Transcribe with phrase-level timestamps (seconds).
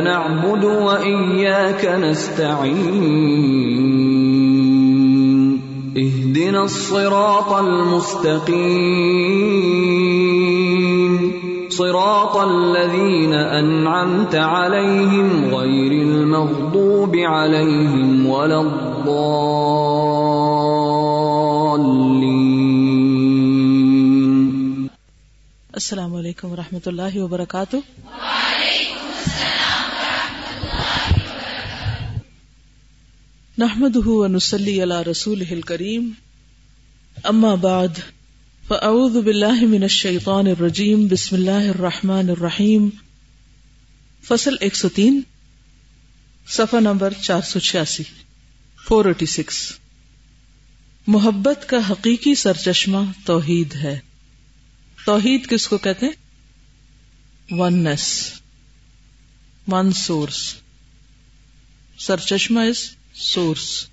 [0.00, 3.14] نعبد و ایاک نستعین
[5.96, 8.94] اهدنا الصراط المستقیم
[11.70, 19.34] صراط الذين أنعمت عليهم غير المغضوب عليهم ولا الضالين.
[25.72, 27.76] السلام علیکم ورحمۃ اللہ وبرکاتہ
[33.58, 36.10] نحمده ونصلي على رسوله الكريم.
[37.24, 37.88] اما بعد
[38.68, 41.08] فاعوذ بالله من الشيطان الرجيم.
[41.08, 42.88] بسم الله الرحمن الرحيم.
[44.22, 45.20] فصل 103
[46.48, 48.00] صفحہ نمبر 486
[48.90, 49.72] 486
[51.06, 54.00] محبت کا حقیقی سرچشمہ توحید ہے.
[55.04, 56.12] توحید کس کو کہتے ہیں؟
[57.50, 58.30] ونس
[59.68, 60.54] ون سورس
[61.98, 63.86] سرچشمہ از سورس،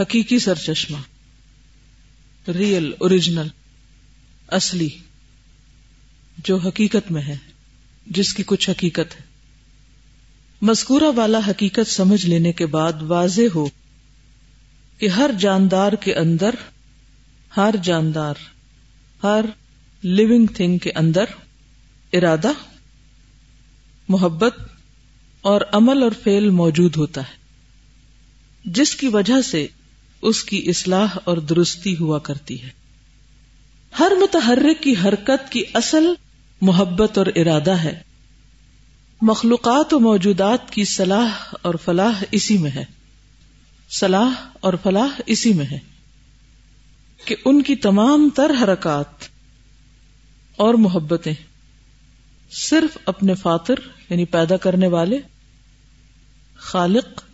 [0.00, 0.98] حقیقی سرچشمہ،
[2.50, 3.48] ریئل، اوریجنل،
[4.48, 4.88] اصلی،
[6.44, 7.36] جو حقیقت میں ہے،
[8.06, 9.24] جس کی کچھ حقیقت ہے۔
[10.62, 13.68] مذکورہ والا حقیقت سمجھ لینے کے بعد واضح ہو
[14.98, 16.50] کہ ہر جاندار کے اندر،
[17.56, 18.34] ہر جاندار،
[19.22, 19.44] ہر
[20.02, 21.24] لونگ تھنگ کے اندر
[22.12, 22.52] ارادہ،
[24.08, 24.54] محبت
[25.40, 27.39] اور عمل اور فعل موجود ہوتا ہے۔
[28.74, 29.66] جس کی وجہ سے
[30.22, 32.68] اس کی اصلاح اور درستی ہوا کرتی ہے۔
[33.98, 36.06] ہر متحرک کی حرکت کی اصل
[36.60, 38.02] محبت اور ارادہ ہے۔
[39.22, 42.84] مخلوقات و موجودات کی صلاح اور فلاح اسی میں ہے۔
[43.90, 45.78] صلاح اور فلاح اسی میں ہے۔
[47.24, 49.24] کہ ان کی تمام تر حرکات
[50.56, 51.34] اور محبتیں
[52.50, 53.74] صرف اپنے فاطر
[54.10, 55.18] یعنی پیدا کرنے والے
[56.56, 57.29] خالق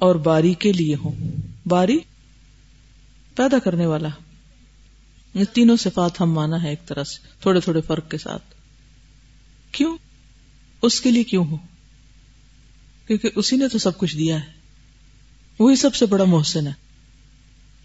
[0.00, 1.12] اور باری کے لیے ہوں۔
[1.66, 1.98] باری
[3.36, 4.08] پیدا کرنے والا۔
[5.34, 8.42] یہ تینوں صفات ہم مانا ہے ایک طرح سے، تھوڑے تھوڑے فرق کے ساتھ۔
[9.72, 9.96] کیوں؟
[10.82, 11.56] اس کے لیے کیوں ہو
[13.06, 14.52] کیونکہ اسی نے تو سب کچھ دیا ہے۔
[15.58, 16.72] وہی سب سے بڑا محسن ہے۔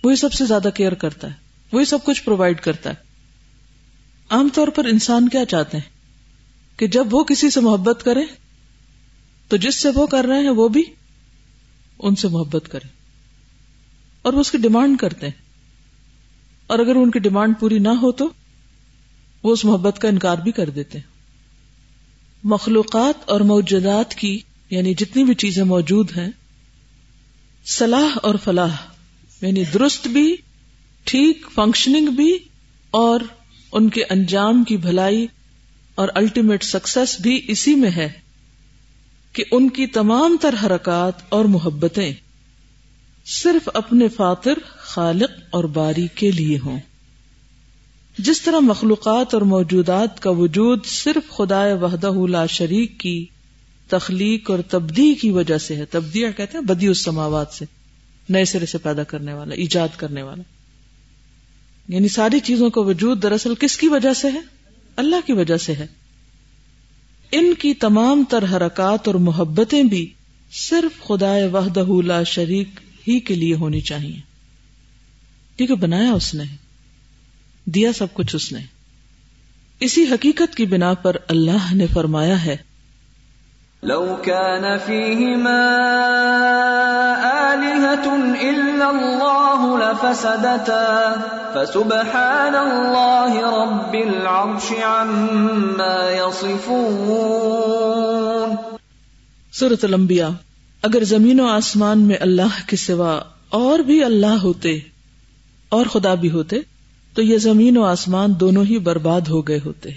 [0.03, 1.33] وہی سب سے زیادہ کیئر کرتا ہے۔
[1.71, 2.95] وہی سب کچھ پرووائڈ کرتا ہے۔
[4.29, 5.89] عام طور پر انسان کیا چاہتے ہیں؟
[6.79, 8.21] کہ جب وہ کسی سے محبت کرے،
[9.47, 10.83] تو جس سے وہ کر رہے ہیں وہ بھی
[11.99, 12.87] ان سے محبت کرے
[14.21, 15.43] اور وہ اس کی ڈیمانڈ کرتے ہیں
[16.67, 18.29] اور اگر ان کی ڈیمانڈ پوری نہ ہو تو
[19.43, 21.05] وہ اس محبت کا انکار بھی کر دیتے ہیں۔
[22.43, 24.39] مخلوقات اور موجودات کی
[24.69, 26.29] یعنی جتنی بھی چیزیں موجود ہیں،
[27.65, 28.75] صلاح اور فلاح
[29.41, 30.35] یعنی درست بھی،
[31.03, 32.37] ٹھیک فنکشننگ بھی
[32.91, 33.19] اور
[33.71, 35.27] ان کے انجام کی بھلائی
[35.95, 38.24] اور الٹیمیٹ سکسس بھی اسی میں ہے۔
[39.35, 42.13] کہ ان کی تمام تر حرکات اور محبتیں
[43.25, 46.79] صرف اپنے فاطر، خالق اور باری کے لیے ہوں۔
[48.17, 53.25] جس طرح مخلوقات اور موجودات کا وجود صرف خدا وحدہ لا شریک کی
[53.87, 57.65] تخلیق اور تبدیل کی وجہ سے ہے۔ تبدیل کہتے ہیں بدی اس سماوات سے،
[58.29, 60.43] نئے سرے سے پیدا کرنے والا، ایجاد کرنے والا۔
[61.87, 64.39] یعنی ساری چیزوں کا وجود دراصل کس کی وجہ سے ہے؟
[64.95, 66.04] اللہ کی وجہ سے ہے۔
[67.37, 70.13] ان کی تمام تر حرکات اور محبتیں بھی
[70.51, 72.67] صرف خدا وحدہ لا شریک
[73.07, 74.19] ہی کے لیے ہونی چاہیے۔
[75.57, 76.43] کیونکہ بنایا اس نے،
[77.65, 78.59] دیا سب کچھ اس نے۔
[79.79, 82.57] اسی حقیقت کی بنا پر اللہ نے فرمایا ہے،
[83.83, 85.75] لو كان فيهما
[87.55, 91.15] آلهة إلا الله لفسدتا
[91.55, 97.55] فسبحان الله رب العرش عما يصفون
[99.53, 100.29] سورة الانبیاء،
[100.81, 103.13] اگر زمین و آسمان میں اللہ کے سوا
[103.49, 104.79] اور بھی اللہ ہوتے
[105.69, 106.59] اور خدا بھی ہوتے،
[107.13, 109.89] تو یہ زمین و آسمان دونوں ہی برباد ہو گئے ہوتے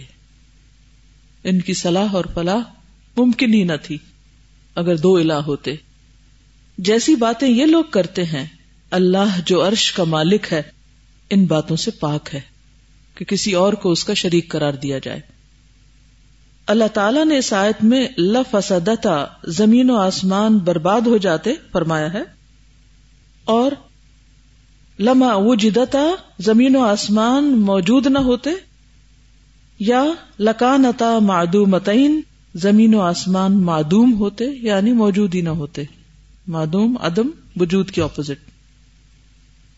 [1.45, 2.63] ان کی صلاح اور فلاح
[3.17, 3.99] ممکن ہی نہ تھی،
[4.75, 5.77] اگر دو الہ ہوتے۔
[6.79, 8.47] جیسی باتیں یہ لوگ کرتے ہیں،
[8.91, 10.63] اللہ جو عرش کا مالک ہے،
[11.31, 12.41] ان باتوں سے پاک ہے
[13.15, 15.21] کہ کسی اور کو اس کا شریک قرار دیا جائے۔
[16.67, 22.23] اللہ تعالیٰ نے اس آیت میں لفسدتا زمین و آسمان برباد ہو جاتے فرمایا ہے۔
[23.45, 23.73] اور
[24.99, 28.51] لما وجدتا زمین و آسمان موجود نہ ہوتے،
[29.79, 30.05] یا
[30.41, 32.21] لکانتا معدومتین،
[32.55, 35.83] زمین و آسمان معدوم ہوتے یعنی موجود ہی نہ ہوتے۔
[36.49, 38.51] معدوم، عدم، وجود کے اپوزٹ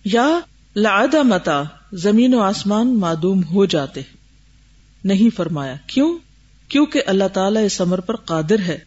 [0.05, 0.41] یا
[0.77, 1.63] لعدمتا
[1.93, 4.01] زمین و آسمان معدوم ہو جاتے
[5.05, 6.19] نہیں فرمایا، کیوں؟
[6.69, 8.79] کیونکہ اللہ تعالیٰ اس عمر پر قادر ہے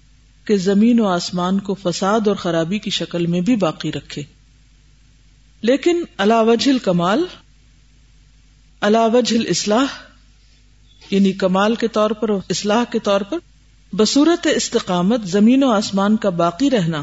[0.45, 4.23] کہ زمین و آسمان کو فساد اور خرابی کی شکل میں بھی باقی رکھے۔
[5.61, 7.23] لیکن وجہ کمال
[8.81, 9.85] وجہ اصلاح
[11.11, 13.37] یعنی کمال کے طور پر اصلاح کے طور پر،
[13.95, 17.01] بصورت استقامت زمین و آسمان کا باقی رہنا۔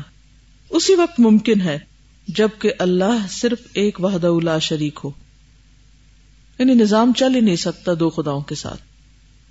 [0.71, 1.79] اسی وقت ممکن ہے
[2.29, 5.11] جبکہ اللہ صرف ایک وحدہ الا شریک ہو۔
[6.59, 8.83] یعنی نظام چل ہی نہیں سکتا دو خداؤں کے ساتھ۔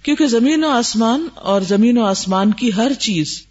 [0.03, 3.43] کیونکہ زمین و آسمان اور زمین و آسمان کی ہر چیز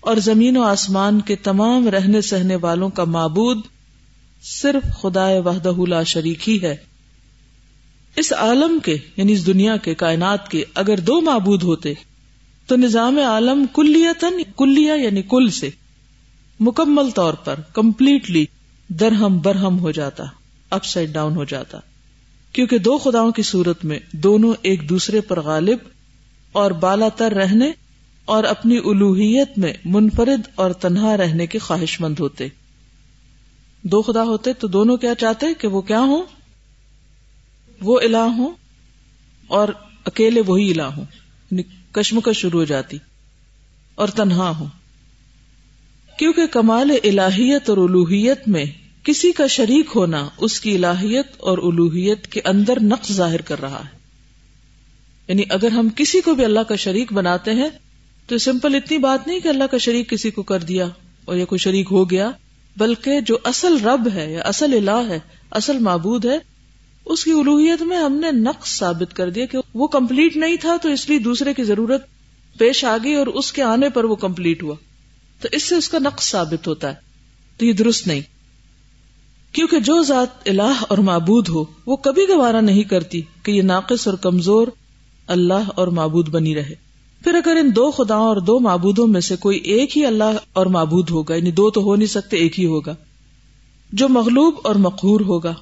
[0.00, 3.58] اور زمین و آسمان کے تمام رہنے سہنے والوں کا معبود
[4.42, 6.76] صرف خدا وحدہ لا شریک ہی ہے۔
[8.16, 11.94] اس عالم کے یعنی اس دنیا کے، کائنات کے اگر دو معبود ہوتے
[12.66, 15.70] تو نظام عالم کلیتن کلیا یعنی کل سے۔
[16.60, 18.46] مکمل طور پر کمپلیٹلی
[18.88, 20.24] درہم برہم ہو جاتا
[20.70, 21.78] اپ سائڈ ڈاؤن ہو جاتا۔
[22.52, 25.78] کیونکہ دو خداؤں کی صورت میں دونوں ایک دوسرے پر غالب
[26.52, 27.70] اور بالا تر رہنے
[28.24, 32.48] اور اپنی الوحیت میں منفرد اور تنہا رہنے کے خواہش مند ہوتے۔
[33.82, 36.22] دو خدا ہوتے تو دونوں کیا چاہتے کہ وہ کیا ہوں؟
[37.80, 38.52] وہ الہ ہوں
[39.46, 39.68] اور
[40.04, 41.04] اکیلے وہی الہ ہوں
[41.50, 41.62] یعنی
[41.92, 42.98] کشمکش شروع ہو جاتی
[43.94, 44.77] اور تنہا ہوں۔
[46.18, 48.64] کیونکہ کمال الہیت اور الوحیت میں
[49.02, 53.80] کسی کا شریک ہونا اس کی الہیت اور الوحیت کے اندر نقص ظاہر کر رہا
[53.80, 53.98] ہے۔
[55.28, 57.68] یعنی اگر ہم کسی کو بھی اللہ کا شریک بناتے ہیں،
[58.26, 60.88] تو سمپل اتنی بات نہیں کہ اللہ کا شریک کسی کو کر دیا
[61.24, 62.30] اور یا کوئی شریک ہو گیا،
[62.76, 65.18] بلکہ جو اصل رب ہے یا اصل الہ ہے،
[65.50, 66.38] اصل معبود ہے،
[67.04, 70.76] اس کی الوحیت میں ہم نے نقص ثابت کر دیا کہ وہ کمپلیٹ نہیں تھا
[70.82, 72.06] تو اس لیے دوسرے کی ضرورت
[72.58, 74.74] پیش آ گئی اور اس کے آنے پر وہ کمپلیٹ ہوا۔
[75.40, 76.94] تو اس سے اس کا نقص ثابت ہوتا ہے۔
[77.58, 78.20] تو یہ درست نہیں۔
[79.52, 84.08] کیونکہ جو ذات الہ اور معبود ہو، وہ کبھی گوارا نہیں کرتی کہ یہ ناقص
[84.08, 84.68] اور کمزور
[85.26, 86.74] اللہ اور معبود بنی رہے۔
[87.24, 90.66] پھر اگر ان دو خداؤں اور دو معبودوں میں سے کوئی ایک ہی اللہ اور
[90.66, 92.94] معبود ہوگا یعنی دو تو ہو نہیں سکتے، ایک ہی ہوگا۔
[93.92, 95.54] جو مغلوب اور مقہور ہوگا،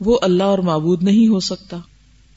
[0.00, 1.76] وہ اللہ اور معبود نہیں ہو سکتا۔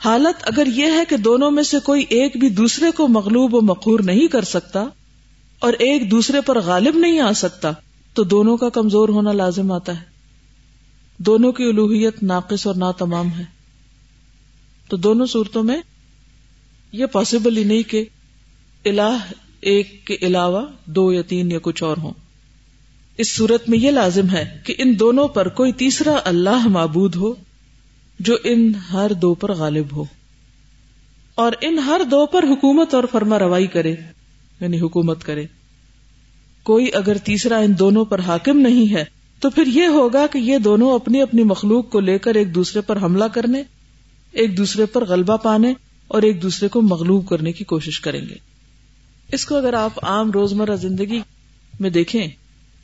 [0.05, 3.61] حالت اگر یہ ہے کہ دونوں میں سے کوئی ایک بھی دوسرے کو مغلوب و
[3.61, 4.85] مقہور نہیں کر سکتا
[5.63, 7.71] اور ایک دوسرے پر غالب نہیں آ سکتا،
[8.13, 10.05] تو دونوں کا کمزور ہونا لازم آتا ہے۔
[11.17, 13.43] دونوں کی الوحیت ناقص اور نا تمام ہے۔
[14.87, 15.81] تو دونوں صورتوں میں
[16.91, 18.05] یہ پاسبل ہی نہیں کہ
[18.85, 19.17] الہ
[19.61, 22.13] ایک کے علاوہ دو یا تین یا کچھ اور ہوں۔
[23.17, 27.33] اس صورت میں یہ لازم ہے کہ ان دونوں پر کوئی تیسرا اللہ معبود ہو
[28.19, 30.03] جو ان ہر دو پر غالب ہو۔
[31.35, 33.95] اور ان ہر دو پر حکومت اور فرما روائی کرے۔
[34.59, 35.45] یعنی حکومت کرے۔
[36.63, 39.03] کوئی اگر تیسرا ان دونوں پر حاکم نہیں ہے،
[39.39, 42.81] تو پھر یہ ہوگا کہ یہ دونوں اپنی اپنی مخلوق کو لے کر ایک دوسرے
[42.81, 43.63] پر حملہ کرنے،
[44.31, 45.73] ایک دوسرے پر غلبہ پانے
[46.07, 48.35] اور ایک دوسرے کو مغلوب کرنے کی کوشش کریں گے۔
[49.31, 51.19] اس کو اگر آپ عام روزمرہ زندگی
[51.79, 52.27] میں دیکھیں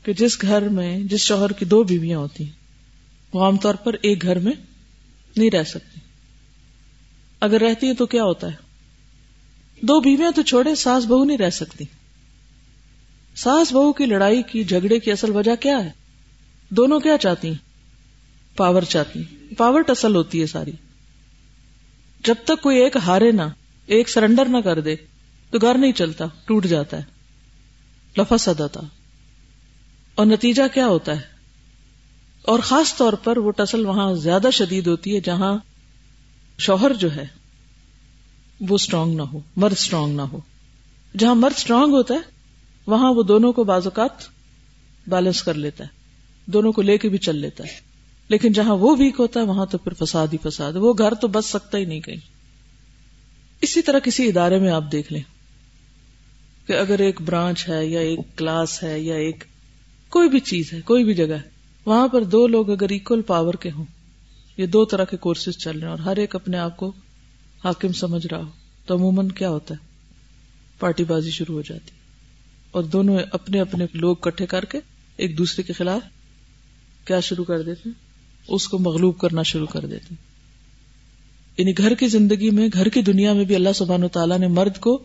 [0.02, 2.52] کہ جس گھر میں، جس شوہر کی دو بیویاں ہوتی ہیں،
[3.32, 4.52] وہ عام طور پر ایک گھر میں
[5.36, 6.00] نہیں رہ سکتی۔
[7.40, 8.69] اگر رہتی ہے تو کیا ہوتا ہے؟
[9.82, 11.84] دو بیویاں تو چھوڑے، ساس بہو نہیں رہ سکتی۔
[13.36, 15.90] ساس بہو کی لڑائی کی جھگڑے کی اصل وجہ کیا ہے؟
[16.68, 17.70] دونوں کیا چاہتی؟ ہیں
[18.56, 20.72] پاور چاہتی۔ ہیں پاور ٹسل ہوتی ہے ساری۔
[22.24, 23.42] جب تک کوئی ایک ہارے نہ،
[23.86, 24.96] ایک سرنڈر نہ کر دے،
[25.50, 27.02] تو گھر نہیں چلتا، ٹوٹ جاتا ہے۔
[28.18, 28.80] لفا سداتا
[30.14, 31.22] اور نتیجہ کیا ہوتا ہے؟
[32.42, 35.58] اور خاص طور پر وہ ٹسل وہاں زیادہ شدید ہوتی ہے، جہاں
[36.58, 37.39] شوہر جو ہے
[38.60, 40.38] وہ اسٹرانگ نہ ہو، مرد اسٹرانگ نہ ہو۔
[41.18, 42.18] جہاں مرد اسٹرانگ ہوتا ہے،
[42.86, 44.10] وہاں وہ دونوں کو بازوقات
[45.06, 45.88] بیلنس کر لیتا ہے،
[46.46, 47.90] دونوں کو لے کے بھی چل لیتا ہے۔
[48.28, 51.28] لیکن جہاں وہ ویک ہوتا ہے، وہاں تو پھر فساد ہی فساد وہ گھر تو
[51.28, 52.30] بچ سکتا ہی نہیں کہیں۔
[53.60, 55.22] اسی طرح کسی ادارے میں آپ دیکھ لیں
[56.66, 59.44] کہ اگر ایک برانچ ہے یا ایک کلاس ہے یا ایک
[60.08, 61.50] کوئی بھی چیز ہے، کوئی بھی جگہ ہے،
[61.86, 63.84] وہاں پر دو لوگ اگر اکول پاور کے ہوں،
[64.56, 66.92] یہ دو طرح کے کورسز چل رہے ہیں اور ہر ایک اپنے آپ کو
[67.64, 68.50] حاکم سمجھ رہا ہو
[68.86, 69.88] تو عموماً کیا ہوتا ہے؟
[70.80, 71.98] پارٹی بازی شروع ہو جاتی
[72.70, 74.78] اور دونوں اپنے اپنے لوگ کٹھے کر کے
[75.18, 76.02] ایک دوسرے کے خلاف
[77.04, 77.88] کیا شروع کر دیتے
[78.48, 80.14] اس کو مغلوب کرنا شروع کر دیتے
[81.58, 84.78] یعنی گھر کی زندگی میں، گھر کی دنیا میں بھی اللہ سبحان تعالیٰ نے مرد
[84.78, 84.98] کو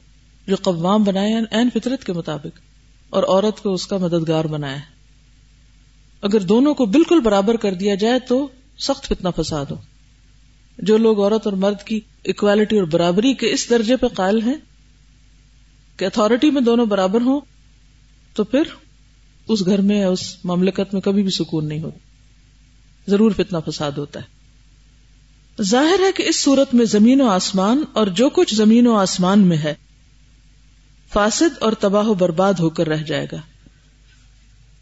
[0.47, 2.59] جو قوام بنایا این فطرت کے مطابق،
[3.09, 4.77] اور عورت کو اس کا مددگار بنایا
[6.23, 8.47] اگر دونوں کو بالکل برابر کر دیا جائے تو
[8.79, 9.75] سخت فتنا فساد ہو۔
[10.77, 14.55] جو لوگ عورت اور مرد کی اکوالٹی اور برابری کے اس درجے پہ قائل ہیں
[15.97, 17.41] کہ اتارٹی میں دونوں برابر ہوں،
[18.33, 18.61] تو پھر
[19.47, 21.97] اس گھر میں یا اس مملکت میں کبھی بھی سکون نہیں ہوتا۔
[23.07, 24.35] ضرور فتنا فساد ہوتا ہے۔
[25.63, 29.39] ظاہر ہے کہ اس صورت میں زمین و آسمان اور جو کچھ زمین و آسمان
[29.39, 29.73] میں ہے،
[31.13, 33.37] فاسد اور تباہ و برباد ہو کر رہ جائے گا۔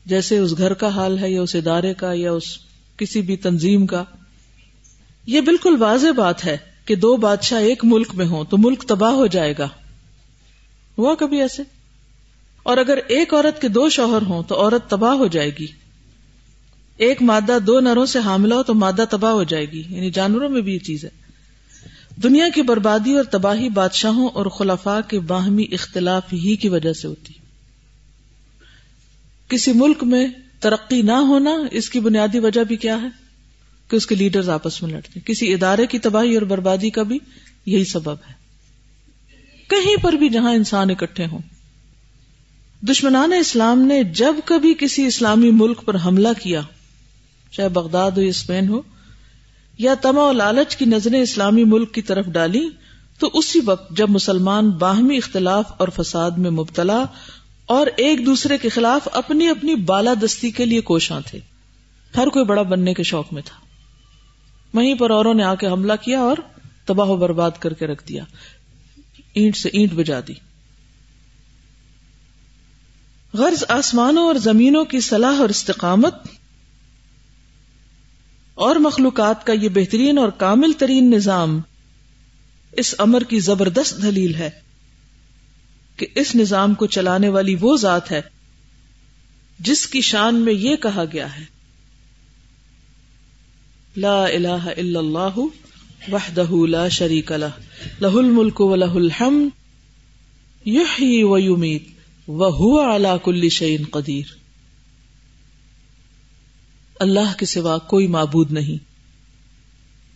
[0.05, 2.57] جیسے اس گھر کا حال ہے یا اس ادارے کا یا اس
[2.97, 4.03] کسی بھی تنظیم کا
[5.25, 9.11] یہ بالکل واضح بات ہے کہ دو بادشاہ ایک ملک میں ہوں تو ملک تباہ
[9.11, 9.69] ہو جائے گا۔
[10.97, 11.63] ہوا کبھی ایسے؟
[12.63, 15.67] اور اگر ایک عورت کے دو شوہر ہوں تو عورت تباہ ہو جائے گی۔
[16.97, 20.49] ایک مادہ دو نروں سے حاملہ ہو تو مادہ تباہ ہو جائے گی۔ یعنی جانوروں
[20.49, 21.09] میں بھی یہ چیز ہے۔
[22.23, 27.07] دنیا کی بربادی اور تباہی بادشاہوں اور خلفاء کے باہمی اختلاف ہی کی وجہ سے
[27.07, 27.33] ہوتی
[29.47, 30.27] کسی ملک میں
[30.59, 33.22] ترقی نہ ہونا اس کی بنیادی وجہ بھی کیا ہے؟
[33.87, 37.19] کہ اس کے لیڈرز آپس میں لڑتے کسی ادارے کی تباہی اور بربادی کا بھی
[37.65, 38.33] یہی سبب ہے۔
[39.69, 41.39] کہیں پر بھی جہاں انسان اکٹھے ہوں۔
[42.81, 46.61] دشمنان اسلام نے جب کبھی کسی اسلامی ملک پر حملہ کیا،
[47.51, 48.81] چاہے بغداد ہو یا اسپین ہو،
[49.77, 52.69] یا تما و لالچ کی نظریں اسلامی ملک کی طرف ڈالی،
[53.19, 57.05] تو اسی وقت جب مسلمان باہمی اختلاف اور فساد میں مبتلا
[57.65, 61.39] اور ایک دوسرے کے خلاف اپنی اپنی بالادستی کے لیے کوشاں تھے،
[62.17, 63.62] ہر کوئی بڑا بننے کے شوق میں تھا۔
[64.73, 66.37] وہیں پر اوروں نے آ کے حملہ کیا اور
[66.85, 68.23] تباہ و برباد کر کے رکھ دیا۔
[69.33, 70.33] اینٹ سے اینٹ بجا دی۔
[73.33, 76.13] غرض آسمانوں اور زمینوں کی صلاح اور استقامت
[78.53, 81.61] اور مخلوقات کا یہ بہترین اور کامل ترین نظام
[82.71, 84.49] اس امر کی زبردست دلیل ہے
[85.97, 88.21] کہ اس نظام کو چلانے والی وہ ذات ہے
[89.59, 91.52] جس کی شان میں یہ کہا گیا ہے۔
[93.95, 95.39] لا الہ الا اللہ
[96.11, 97.59] وحدہ لا شریک لہ
[98.01, 104.31] لہ الملک و لہ الحمد یحیی و یمیت وہو علا کل شیء قدیر
[106.99, 108.83] اللہ کے سوا کوئی معبود نہیں،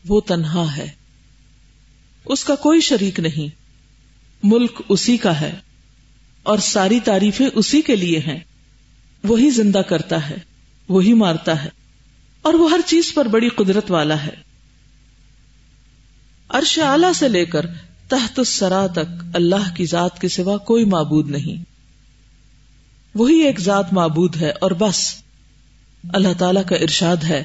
[0.10, 0.88] وہ تنہا ہے،
[2.26, 3.56] اس کا کوئی شریک نہیں،
[4.44, 5.52] ملک اسی کا ہے،
[6.44, 8.40] اور ساری تعریفیں اسی کے لیے ہیں،
[9.24, 10.38] وہی زندہ کرتا ہے،
[10.90, 11.70] وہی مارتا ہے۔
[12.48, 14.36] اور وہ ہر چیز پر بڑی قدرت والا ہے۔
[16.50, 17.66] عرش اعلی سے لے کر
[18.10, 21.63] تحت السرا تک اللہ کی ذات کے سوا کوئی معبود نہیں۔
[23.16, 25.16] وہی ایک ذات معبود ہے اور بس۔
[26.13, 27.44] اللہ تعالی کا ارشاد ہے۔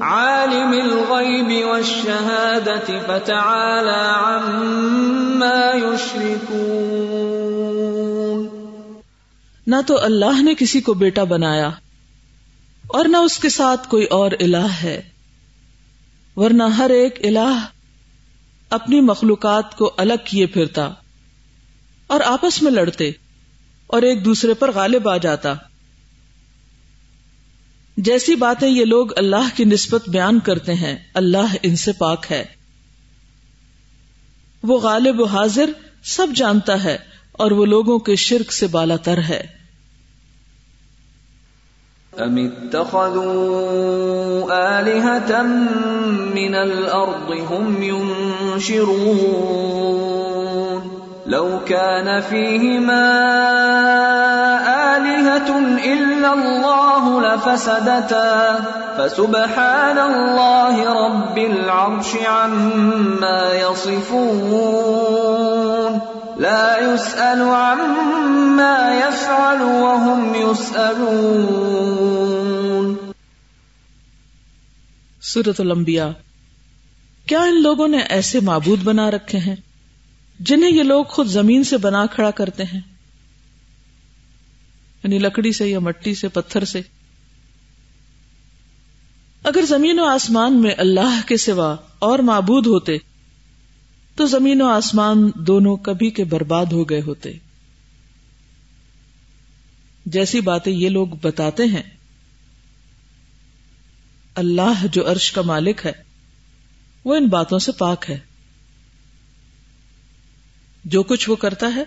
[0.00, 6.60] عالم الغيب والشهادة فتعالى عما يشركون.
[9.66, 11.70] نہ تو اللہ نے کسی کو بیٹا بنایا
[12.86, 15.19] اور نہ اس کے ساتھ کوئی اور الہ ہے۔
[16.36, 17.66] ورنہ ہر ایک الہ
[18.70, 20.90] اپنی مخلوقات کو الگ کیے پھرتا
[22.06, 23.10] اور آپس میں لڑتے
[23.86, 25.52] اور ایک دوسرے پر غالب آ جاتا۔
[27.96, 32.44] جیسی باتیں یہ لوگ اللہ کی نسبت بیان کرتے ہیں، اللہ ان سے پاک ہے۔
[34.62, 35.70] وہ غالب و حاضر
[36.04, 36.98] سب جانتا ہے
[37.32, 39.59] اور وہ لوگوں کے شرک سے بالا تر ہے۔
[42.18, 43.30] ام اتخذوا
[44.50, 45.42] آلهة
[46.34, 49.00] من الارض هم ينشرون
[51.26, 53.10] لو كان فيهما
[55.00, 58.60] آلهة إلا الله لفسدتا
[58.96, 65.98] فسبحان الله رب العرش عما يصفون.
[66.40, 72.96] لا يسأل عما يفعل وهم يسألون.
[75.22, 76.10] سورة الانبیاء.
[77.26, 79.56] کیا ان لوگوں نے ایسے معبود بنا رکھے ہیں
[80.40, 82.80] جنہیں یہ لوگ خود زمین سے بنا کھڑا کرتے ہیں؟
[85.04, 86.80] یعنی لکڑی سے یا مٹی سے، پتھر سے۔
[89.44, 92.96] اگر زمین و آسمان میں اللہ کے سوا اور معبود ہوتے،
[94.14, 97.32] تو زمین و آسمان دونوں کبھی کے برباد ہو گئے ہوتے۔
[100.06, 101.82] جیسی باتیں یہ لوگ بتاتے ہیں،
[104.34, 105.92] اللہ جو عرش کا مالک ہے،
[107.04, 108.18] وہ ان باتوں سے پاک ہے۔
[110.84, 111.82] جو کچھ وہ کرتا ہے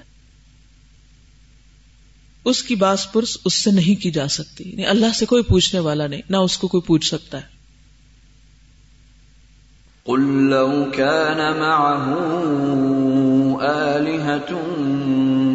[2.45, 5.79] اس کی باس پرس اس سے نہیں کی جا سکتی۔ یعنی اللہ سے کوئی پوچھنے
[5.79, 7.53] والا نہیں نہ اس کو کوئی پوچھ سکتا ہے۔
[10.03, 12.19] قل لو كان معه
[13.61, 14.55] آلهة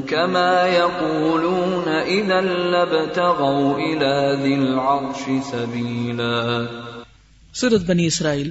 [0.07, 6.65] كما يقولون إذا لابتغوا إلى ذي العرش سبيلا۔
[7.55, 8.51] سورت بنی اسرائیل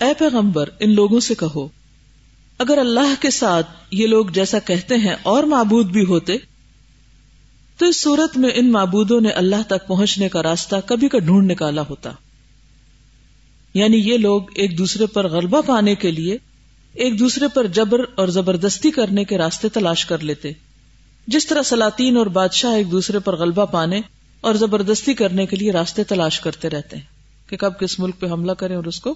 [0.00, 1.68] اے پیغمبر ان لوگوں سے کہو
[2.58, 6.36] اگر اللہ کے ساتھ یہ لوگ جیسا کہتے ہیں اور معبود بھی ہوتے
[7.78, 11.50] تو اس صورت میں ان معبودوں نے اللہ تک پہنچنے کا راستہ کبھی کا ڈھونڈ
[11.50, 12.12] نکالا ہوتا۔
[13.74, 16.38] یعنی یہ لوگ ایک دوسرے پر غلبہ پانے کے لیے
[16.94, 20.52] ایک دوسرے پر جبر اور زبردستی کرنے کے راستے تلاش کر لیتے۔
[21.26, 24.00] جس طرح سلاطین اور بادشاہ ایک دوسرے پر غلبہ پانے
[24.40, 27.04] اور زبردستی کرنے کے لیے راستے تلاش کرتے رہتے ہیں
[27.50, 29.14] کہ کب کس ملک پہ حملہ کریں اور اس کو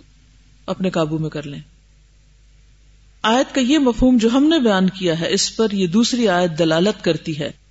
[0.67, 1.61] اپنے قابو میں کر لیں۔
[3.23, 6.59] آیت کا یہ مفہوم جو ہم نے بیان کیا ہے، اس پر یہ دوسری آیت
[6.59, 7.62] دلالت کرتی ہے۔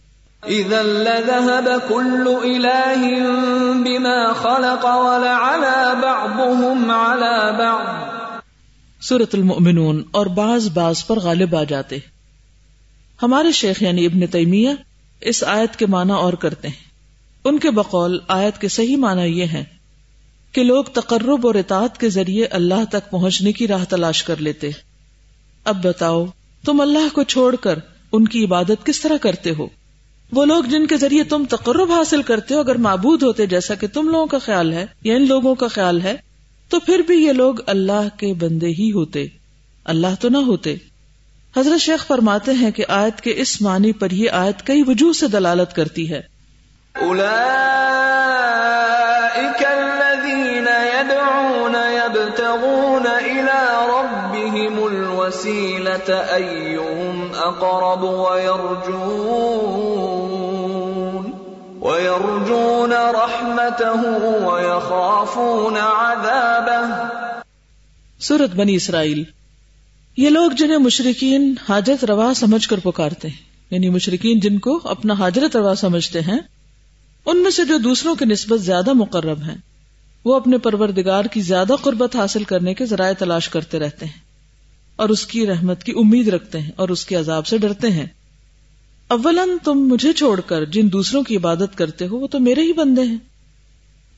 [0.50, 3.02] إذا لذهب كل إله
[3.74, 8.10] بما خلق ولعلى بعضهم على بعض.
[9.02, 11.98] سورة المؤمنون اور بعض بعض پر غالب آ جاتے
[13.24, 14.70] ہمارے شیخ یعنی ابن تیمیہ
[15.22, 16.90] اس آیت کے معنی اور کرتے ہیں۔
[17.44, 19.64] ان کے بقول آیت کے صحیح معنی یہ ہیں
[20.52, 24.70] کہ لوگ تقرب اور اطاعت کے ذریعے اللہ تک پہنچنے کی راہ تلاش کر لیتے
[25.64, 26.26] اب بتاؤ،
[26.66, 27.80] تم اللہ کو چھوڑ کر
[28.12, 29.68] ان کی عبادت کس طرح کرتے ہو؟
[30.32, 33.88] وہ لوگ جن کے ذریعے تم تقرب حاصل کرتے ہو، اگر معبود ہوتے جیسا کہ
[33.88, 36.18] تم لوگوں کا خیال ہے، یا ان لوگوں کا خیال ہے،
[36.70, 39.28] تو پھر بھی یہ لوگ اللہ کے بندے ہی ہوتے،
[39.86, 40.76] اللہ تو نہ ہوتے۔
[41.58, 45.28] حضرت شیخ فرماتے ہیں کہ آیت کے اس معنی پر یہ آیت کئی وجوہ سے
[45.28, 46.22] دلالت کرتی ہے۔
[57.36, 60.31] اقرب ويرجون
[61.82, 64.02] ويرجون رحمته
[64.44, 66.82] ويخافون عذابه
[68.20, 69.24] سورت بنی اسرائیل،
[70.18, 73.42] یہ لوگ جنہیں مشرقین حاجت روا سمجھ کر پکارتے ہیں
[73.72, 76.40] یعنی مشرقین جن کو اپنا حاجرت روا سمجھتے ہیں،
[77.26, 79.60] ان میں سے جو دوسروں کی نسبت زیادہ مقرب ہیں،
[80.26, 84.20] وہ اپنے پروردگار کی زیادہ قربت حاصل کرنے کے ذرائع تلاش کرتے رہتے ہیں،
[85.00, 88.10] اور اس کی رحمت کی امید رکھتے ہیں، اور اس کے عذاب سے ڈرتے ہیں۔
[89.12, 92.74] اولن تم مجھے چھوڑ کر جن دوسروں کی عبادت کرتے ہو وہ تو میرے ہی
[92.74, 93.18] بندے ہیں۔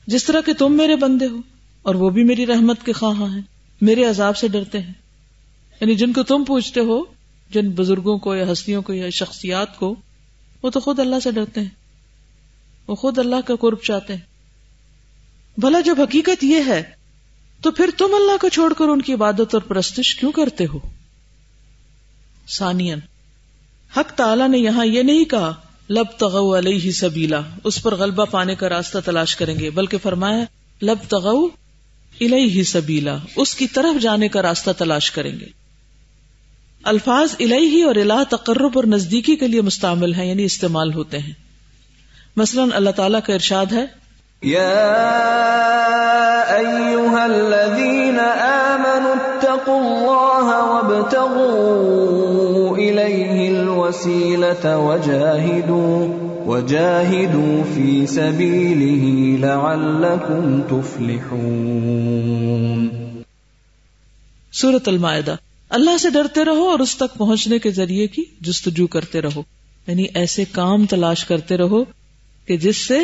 [0.06, 1.36] جس طرح کہ تم میرے بندے ہو
[1.82, 3.42] اور وہ بھی میری رحمت کے خواہاں ہیں،
[3.80, 4.92] میرے عذاب سے ڈرتے ہیں۔
[5.80, 7.02] یعنی جن کو تم پوچھتے ہو،
[7.50, 9.96] جن بزرگوں کو یا ہستیوں کو یا شخصیات کو،
[10.62, 11.68] وہ تو خود اللہ سے ڈرتے ہیں۔
[12.86, 14.20] وہ خود اللہ کا قرب چاہتے ہیں۔
[15.60, 16.82] بھلا جب حقیقت یہ ہے،
[17.62, 20.78] تو پھر تم اللہ کو چھوڑ کر ان کی عبادت اور پرستش کیوں کرتے ہو؟
[22.48, 22.98] سانین
[23.96, 25.52] حق تعالی نے یہاں یہ نہیں کہا،
[25.90, 30.44] لب تغو علیہ سبیلا، اس پر غلبہ پانے کا راستہ تلاش کریں گے، بلکہ فرمایا،
[30.82, 31.46] لب تغو
[32.20, 35.46] الہ سبیلا، اس کی طرف جانے کا راستہ تلاش کریں گے۔
[36.84, 41.32] الفاظ الہی اور الہ تقرب اور نزدیکی کے لیے مستعمل ہیں یعنی استعمال ہوتے ہیں۔
[42.36, 44.04] مثلا اللہ تعالیٰ کا ارشاد ہے
[47.24, 52.13] الذين آمنوا اتقوا الله وابتغوا
[53.94, 56.06] الوسيلة وجاهدوا
[56.46, 62.88] وجاهدوا في سبيله لعلكم تفلحون.
[64.52, 65.36] سورة المائدہ،
[65.68, 69.42] اللہ سے ڈرتے رہو اور اس تک پہنچنے کے ذریعے کی جستجو کرتے رہو۔
[69.86, 71.84] یعنی ایسے کام تلاش کرتے رہو
[72.46, 72.98] کہ جس سے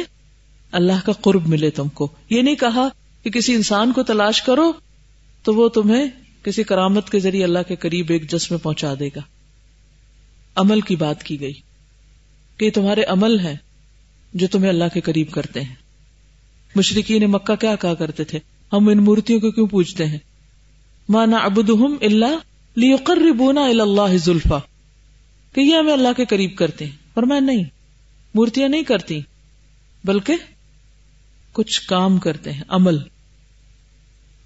[0.72, 2.88] اللہ کا قرب ملے تم کو۔ یہ نہیں کہا
[3.22, 4.72] کہ کسی انسان کو تلاش کرو
[5.42, 6.06] تو وہ تمہیں
[6.42, 9.20] کسی کرامت کے ذریعے اللہ کے قریب ایک جس میں پہنچا دے گا۔
[10.56, 11.52] عمل کی بات کی گئی
[12.56, 13.56] کہ یہ تمہارے عمل ہیں
[14.34, 15.74] جو تمہیں اللہ کے قریب کرتے ہیں۔
[16.74, 18.38] مشرقی نے مکہ کیا کہا کرتے تھے؟
[18.72, 20.18] ہم ان مورتیوں کو کیوں پوچھتے ہیں؟
[21.08, 21.70] مانا ابد
[22.02, 22.38] اللہ
[22.76, 24.58] لیقربونا اللہ زلفا
[25.54, 27.64] کہ یہ ہمیں اللہ کے قریب کرتے ہیں۔ اور میں نہیں،
[28.34, 29.20] مورتیاں نہیں کرتی،
[30.04, 30.34] بلکہ
[31.52, 32.98] کچھ کام کرتے ہیں، عمل۔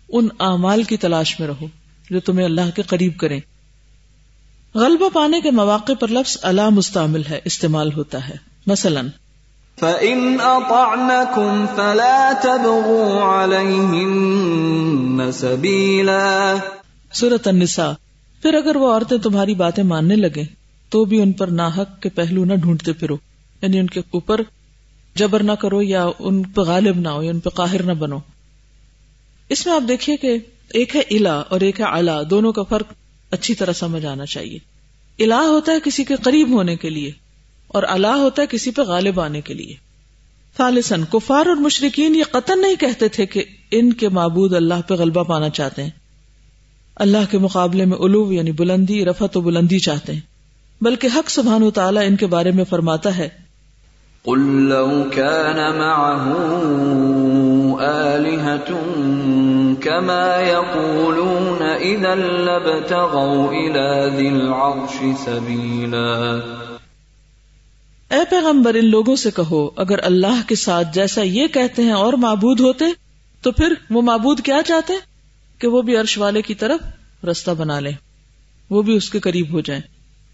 [0.09, 1.67] ان اعمال کی تلاش میں رہو
[2.11, 3.40] جو تمہیں اللہ کے قریب کریں۔
[4.75, 8.35] غلبہ پانے کے مواقع پر لفظ اللہ مستعمل ہے استعمال ہوتا ہے۔
[8.67, 9.01] مثلا
[9.81, 16.55] فَإِنْ أَطَعْنَكُمْ فَلَا تَبْغُوا عَلَيْهِنَّ سَبِيلًا۔
[17.13, 17.93] سورة النساء
[18.43, 20.45] پھر اگر وہ عورتیں تمہاری باتیں ماننے لگیں
[20.89, 23.17] تو بھی ان پر ناحق کے پہلو نہ ڈھونڈتے پھرو۔
[23.63, 24.41] یعنی ان کے اوپر
[25.15, 28.19] جبر نہ کرو یا ان پہ غالب نہ ہو یا ان پہ قاہر نہ بنو۔
[29.49, 30.39] اس میں آپ دیکھیے کہ
[30.73, 32.87] ایک ہے الا اور ایک ہے الا دونوں کا فرق
[33.35, 34.59] اچھی طرح سمجھ آنا چاہیے۔
[35.18, 37.12] الا ہوتا ہے کسی کے قریب ہونے کے لیے
[37.68, 39.77] اور اللہ ہوتا ہے کسی پہ غالب آنے کے لیے۔
[40.57, 44.94] ثالثن کفار اور مشرقین یہ قطن نہیں کہتے تھے کہ ان کے معبود اللہ پہ
[44.94, 45.90] غلبہ پانا چاہتے ہیں۔
[46.97, 50.20] اللہ کے مقابلے میں الو یعنی بلندی رفت و بلندی چاہتے ہیں۔
[50.81, 53.29] بلکہ حق سبحان و تعالیٰ ان کے بارے میں فرماتا ہے
[54.27, 56.25] قل لو كان معه
[57.81, 58.77] آلهة
[59.81, 66.37] كما يقولون إذا لابتغوا إلى ذي العرش سبيلا.
[68.11, 72.13] اے پیغمبر، ان لوگوں سے کہو، اگر اللہ کے ساتھ جیسا یہ کہتے ہیں اور
[72.13, 72.85] معبود ہوتے،
[73.43, 74.93] تو پھر وہ معبود کیا چاہتے؟
[75.59, 76.81] کہ وہ بھی عرش والے کی طرف
[77.27, 77.93] رستہ بنا لیں،
[78.71, 79.83] وہ بھی اس کے قریب ہو جائیں۔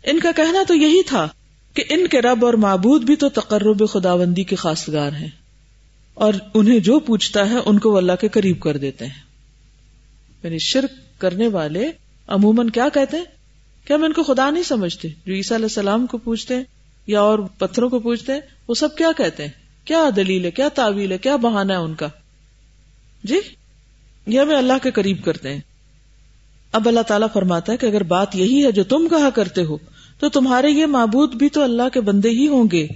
[0.05, 1.29] ان کا کہنا تو یہی تھا
[1.75, 5.29] کہ ان کے رب اور معبود بھی تو تقرب خداوندی کے خاصگار ہیں
[6.15, 9.23] اور انہیں جو پوچھتا ہے ان کو وہ اللہ کے قریب کر دیتے ہیں۔
[10.43, 11.93] یعنی شرک کرنے والے
[12.27, 13.25] عموماً کیا کہتے ہیں؟
[13.85, 16.65] کہ ہم ان کو خدا نہیں سمجھتے؟ جو عیسیٰ علیہ السلام کو پوچھتے ہیں
[17.07, 19.53] یا اور پتھروں کو پوچھتے ہیں، وہ سب کیا کہتے ہیں؟
[19.85, 22.09] کیا دلیل ہے؟ کیا تعویل ہے؟ کیا بہانا ہے ان کا؟
[23.25, 23.41] جی
[24.27, 25.61] یہ ہمیں اللہ کے قریب کرتے ہیں۔
[26.73, 29.77] اب اللہ تعالیٰ فرماتا ہے کہ اگر بات یہی ہے جو تم کہا کرتے ہو
[30.21, 32.87] تو تمہارے یہ معبود بھی تو اللہ کے بندے ہی ہوں گے۔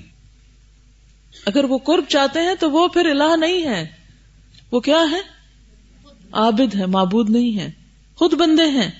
[1.46, 3.86] اگر وہ قرب چاہتے ہیں تو وہ پھر الہ نہیں ہے
[4.70, 5.20] وہ کیا ہے
[6.32, 7.70] عابد ہے معبود نہیں ہے
[8.16, 8.90] خود بندے ہیں۔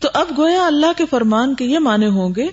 [0.00, 2.46] تو اب گویا اللہ کے فرمان کے یہ معنی ہوں گے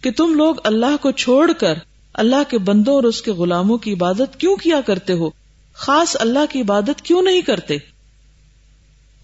[0.00, 1.74] کہ تم لوگ اللہ کو چھوڑ کر
[2.14, 5.30] اللہ کے بندوں اور اس کے غلاموں کی عبادت کیوں کیا کرتے ہو؟
[5.72, 7.74] خاص اللہ کی عبادت کیوں نہیں کرتے؟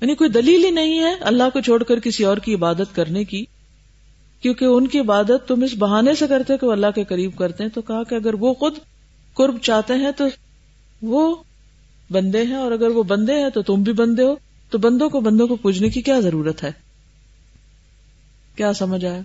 [0.01, 3.25] یعنی کوئی دلیل ہی نہیں ہے اللہ کو چھوڑ کر کسی اور کی عبادت کرنے
[3.25, 3.45] کی۔
[4.47, 7.65] کیونکہ ان کی عبادت تم اس بہانے سے کرتے کہ وہ اللہ کے قریب کرتے
[7.65, 8.75] ہیں۔ تو کہا کہ اگر وہ خود
[9.35, 10.25] قرب چاہتے ہیں تو
[11.03, 11.37] وہ
[12.11, 14.37] بندے ہیں اور اگر وہ بندے ہیں تو تم بھی بندے ہو۔
[14.71, 16.73] تو بندوں کو بندوں کو پوجنے کی کیا ضرورت ہے؟
[18.57, 19.21] کیا سمجھ آیا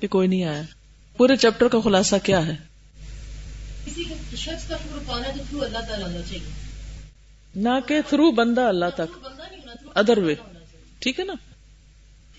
[0.00, 0.62] کہ کوئی نہیں آیا؟
[1.16, 2.56] پورے چیپٹر کا خلاصہ کیا ہے؟
[7.54, 9.28] نہ کہ تھرو بندہ اللہ تک۔
[9.94, 10.34] ادر وے
[10.98, 11.32] ٹھیک ہے نا؟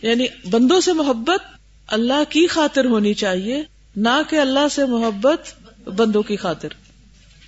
[0.02, 3.64] یعنی بندوں سے محبت اللہ کی خاطر ہونی چاہیے،
[3.96, 6.68] نہ کہ اللہ سے محبت بندوں کی خاطر۔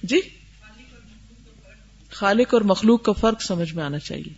[0.04, 0.20] جی؟
[2.10, 4.34] خالق اور مخلوق کا فرق سمجھ میں آنا چاہیے۔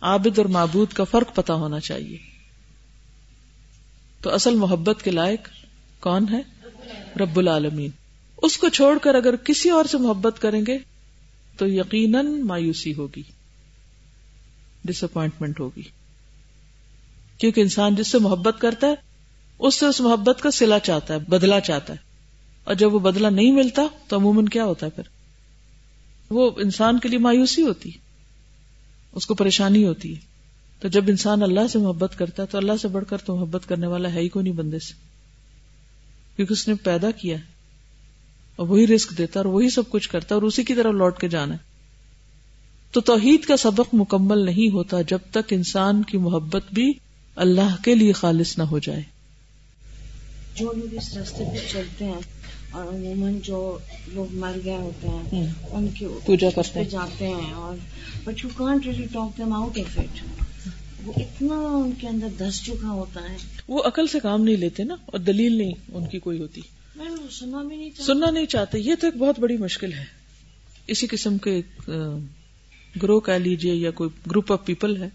[0.00, 2.18] عابد اور معبود کا فرق پتا ہونا چاہیے۔
[4.22, 5.48] تو اصل محبت کے لائق
[6.00, 6.40] کون ہے؟
[7.16, 7.90] رب العالمین۔
[8.42, 10.78] اس کو چھوڑ کر اگر کسی اور سے محبت کریں گے،
[11.56, 13.22] تو یقیناً مایوسی ہوگی۔
[14.84, 15.82] ڈس اپوائنٹمنٹ ہوگی۔
[17.38, 19.09] کیونکہ انسان جس سے محبت کرتا ہے
[19.60, 21.98] اس سے اس محبت کا سلا چاہتا ہے، بدلا چاہتا ہے۔
[22.64, 25.02] اور جب وہ بدلا نہیں ملتا تو عموماً کیا ہوتا ہے پھر؟
[26.30, 27.90] وہ انسان کے لیے مایوسی ہوتی
[29.12, 30.20] اس کو پریشانی ہوتی ہے۔
[30.80, 33.68] تو جب انسان اللہ سے محبت کرتا ہے تو اللہ سے بڑھ کر تو محبت
[33.68, 34.94] کرنے والا ہے ہی کو نہیں بندے سے۔
[36.36, 37.42] کیونکہ اس نے پیدا کیا ہے۔
[38.56, 41.28] اور وہی رسک دیتا اور وہی سب کچھ کرتا اور اسی کی طرف لوٹ کے
[41.28, 41.58] جانا ہے۔
[42.92, 46.92] تو توحید کا سبق مکمل نہیں ہوتا جب تک انسان کی محبت بھی
[47.36, 49.19] اللہ کے لیے خالص نہ ہو جائے۔
[50.54, 52.20] جو لوگ اس راستے پہ چلتے ہیں
[52.70, 57.76] اور عموماً جو لوگ مر گئے ہوتے ہیں ان کی پوجا کرتے جاتے ہیں اور
[58.24, 60.22] but you can't really talk them out of it
[61.04, 63.36] وہ اتنا ان کے اندر دس چکا ہوتا ہے۔
[63.68, 66.60] وہ عقل سے کام نہیں لیتے نا اور دلیل نہیں ان کی کوئی ہوتی۔
[67.30, 70.04] سننا بھی نہیں سننا نہیں چاہتے یہ تو ایک بہت بڑی مشکل ہے۔
[70.86, 71.60] اسی قسم کے
[73.02, 75.08] گروہ کہہ لیجیے یا کوئی گروپ آف پیپل ہے۔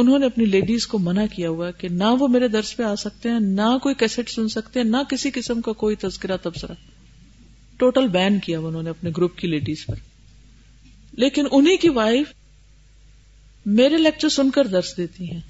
[0.00, 2.94] انہوں نے اپنی لیڈیز کو منع کیا ہوا کہ نہ وہ میرے درس پہ آ
[2.94, 6.72] سکتے ہیں، نہ کوئی کیسٹ سن سکتے ہیں، نہ کسی قسم کا کوئی تذکرہ، تبصرہ۔
[7.76, 9.94] ٹوٹل بین کیا انہوں نے اپنے گروپ کی لیڈیز پر۔
[11.12, 12.26] لیکن انہیں کی وائف
[13.66, 15.40] میرے لیکچر سن کر درس دیتی ہیں۔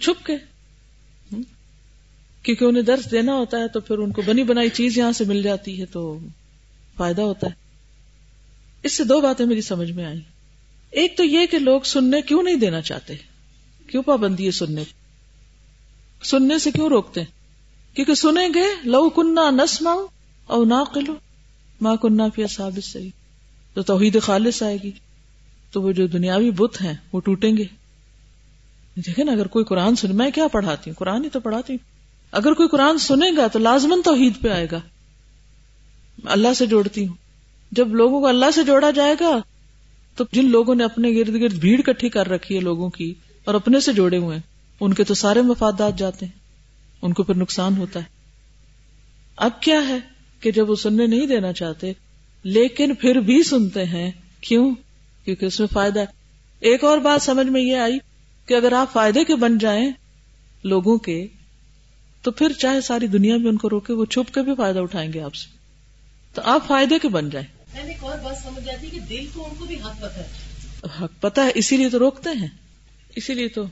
[0.00, 0.36] چھپ کے۔
[2.42, 5.24] کیونکہ انہیں درس دینا ہوتا ہے تو پھر ان کو بنی بنائی چیز یہاں سے
[5.24, 6.18] مل جاتی ہے تو
[6.96, 7.52] فائدہ ہوتا ہے۔
[8.82, 10.20] اس سے دو باتیں میری سمجھ میں آئی
[10.92, 13.14] ایک تو یہ کہ لوگ سننے کیوں نہیں دینا چاہتے؟
[13.86, 14.82] کیوں پابندی ہے سننے
[16.22, 17.42] سننے سے کیوں روکتے ہیں؟
[17.96, 19.94] کیونکہ سنیں گے، لو کنہ نسما
[20.46, 21.14] او نہ کلو
[21.80, 23.10] ماں کنہ پیا ثابت صحیح
[23.74, 24.90] تو توحید خالص آئے گی۔
[25.72, 27.64] تو وہ جو دنیاوی بت ہیں، وہ ٹوٹیں گے۔
[28.96, 31.90] دیکھیں نا، اگر کوئی قرآن سن، میں کیا پڑھاتی ہوں؟ قرآن ہی تو پڑھاتی ہوں۔
[32.32, 34.80] اگر کوئی قرآن سنے گا تو لازمن توحید پہ آئے گا۔
[36.24, 37.14] اللہ سے جوڑتی ہوں۔
[37.70, 39.40] جب لوگوں کو اللہ سے جوڑا جائے گا
[40.16, 43.54] تو جن لوگوں نے اپنے گرد گرد بھیڑ کٹھی کر رکھی ہے لوگوں کی اور
[43.54, 44.42] اپنے سے جوڑے ہوئے ہیں،
[44.80, 46.38] ان کے تو سارے مفادات جاتے ہیں،
[47.02, 48.04] ان کو پھر نقصان ہوتا ہے۔
[49.36, 49.98] اب کیا ہے
[50.40, 51.92] کہ جب وہ سننے نہیں دینا چاہتے،
[52.42, 54.74] لیکن پھر بھی سنتے ہیں، کیوں؟
[55.24, 56.06] کیونکہ اس میں فائدہ ہے۔
[56.60, 57.98] ایک اور بات سمجھ میں یہ آئی
[58.46, 59.90] کہ اگر آپ فائدے کے بن جائیں
[60.64, 61.26] لوگوں کے،
[62.22, 65.12] تو پھر چاہے ساری دنیا میں ان کو روکے، وہ چھپ کے بھی فائدہ اٹھائیں
[65.12, 65.56] گے آپ سے۔
[66.34, 69.44] تو آپ فائدے کے بن جائیں۔ ایک اور بات سمجھ جاتی ہے کہ دل کو
[69.44, 70.26] ان کو بھی حق پتہ ہے۔
[71.04, 72.48] حق پتا ہے اسی لیے تو روکتے ہیں۔
[73.16, 73.64] اسی لیے تو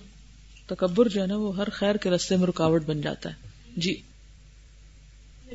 [0.66, 3.34] تکبر جو ہے نا وہ ہر خیر کے رستے میں رکاوٹ بن جاتا ہے۔
[3.76, 4.02] جی۔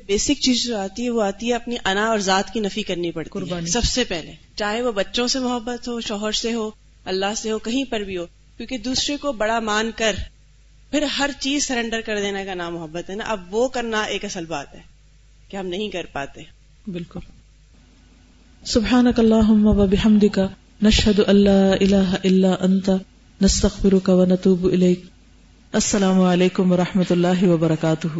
[0.07, 3.11] بیسک چیز جو آتی ہے وہ آتی ہے اپنی انا اور ذات کی نفی کرنی
[3.11, 6.71] پڑتی قربانی۔ سب سے پہلے چاہے وہ بچوں سے محبت ہو شوہر سے ہو
[7.05, 8.25] اللہ سے ہو کہیں پر بھی ہو
[8.57, 10.15] کیونکہ دوسرے کو بڑا مان کر
[10.91, 14.25] پھر ہر چیز سرنڈر کر دینے کا نام محبت ہے نا۔ اب وہ کرنا ایک
[14.25, 14.81] اصل بات ہے
[15.49, 16.41] کہ ہم نہیں کر پاتے۔
[16.87, 17.19] بالکل۔
[18.65, 20.39] سبحانك اللهم وبحمدك
[20.81, 22.89] نشهد ان لا اله الا انت
[23.41, 25.01] نستغفرك ونتوب اليك
[25.73, 28.19] السلام علیکم ورحمۃ اللہ وبرکاتہ۔